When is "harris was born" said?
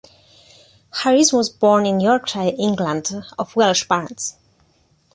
1.03-1.85